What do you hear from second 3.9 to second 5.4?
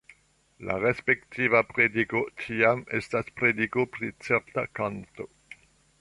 pri certa kanto.